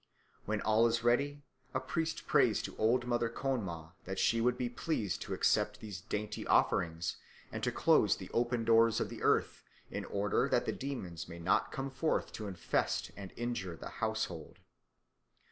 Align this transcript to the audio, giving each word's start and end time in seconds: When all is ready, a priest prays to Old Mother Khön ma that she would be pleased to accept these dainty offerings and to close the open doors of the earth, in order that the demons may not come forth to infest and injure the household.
When 0.45 0.61
all 0.61 0.87
is 0.87 1.03
ready, 1.03 1.43
a 1.75 1.79
priest 1.79 2.25
prays 2.25 2.63
to 2.63 2.75
Old 2.77 3.05
Mother 3.05 3.29
Khön 3.29 3.61
ma 3.61 3.91
that 4.05 4.17
she 4.17 4.41
would 4.41 4.57
be 4.57 4.67
pleased 4.67 5.21
to 5.21 5.33
accept 5.35 5.79
these 5.79 6.01
dainty 6.01 6.43
offerings 6.47 7.17
and 7.51 7.63
to 7.63 7.71
close 7.71 8.15
the 8.15 8.31
open 8.33 8.65
doors 8.65 8.99
of 8.99 9.09
the 9.09 9.21
earth, 9.21 9.61
in 9.91 10.05
order 10.05 10.49
that 10.49 10.65
the 10.65 10.71
demons 10.73 11.27
may 11.29 11.37
not 11.37 11.71
come 11.71 11.91
forth 11.91 12.31
to 12.33 12.47
infest 12.47 13.11
and 13.15 13.31
injure 13.37 13.75
the 13.75 13.89
household. 14.01 14.57